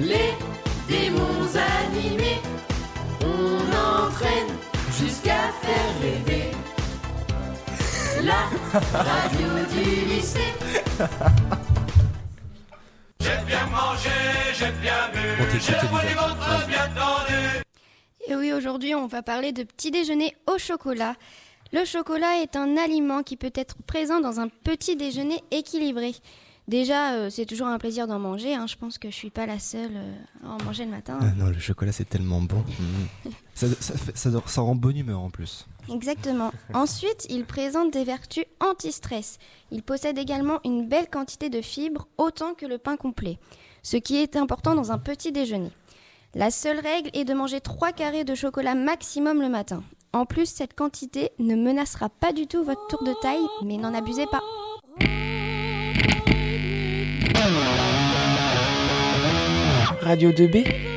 [0.00, 0.34] les
[0.88, 1.48] démons
[1.84, 2.40] animés,
[3.22, 4.56] on entraîne
[4.98, 6.50] jusqu'à faire rêver.
[8.22, 8.50] La
[8.98, 10.52] radio du lycée.
[13.20, 15.18] J'aime bien manger, j'aime bien bu,
[15.52, 15.86] j'ai Elisa.
[15.86, 17.62] ventre bien tendu.
[18.26, 21.14] Et oui, aujourd'hui, on va parler de petit déjeuner au chocolat.
[21.72, 26.14] Le chocolat est un aliment qui peut être présent dans un petit déjeuner équilibré.
[26.70, 28.54] Déjà, euh, c'est toujours un plaisir d'en manger.
[28.54, 28.68] hein.
[28.68, 30.14] Je pense que je suis pas la seule euh,
[30.46, 31.18] à en manger le matin.
[31.20, 32.62] Ah non, le chocolat c'est tellement bon.
[33.54, 35.66] Ça, ça, fait- ça, ça rend bonne humeur en plus.
[35.92, 36.52] Exactement.
[36.72, 39.38] Ensuite, il présente des vertus anti-stress.
[39.72, 43.38] Il possède également une belle quantité de fibres, autant que le pain complet,
[43.82, 45.72] ce qui est important dans un petit déjeuner.
[46.36, 49.82] La seule règle est de manger 3 carrés de chocolat maximum le matin.
[50.12, 53.92] En plus, cette quantité ne menacera pas du tout votre tour de taille, mais n'en
[53.92, 54.40] abusez pas.
[60.02, 60.89] Radio 2B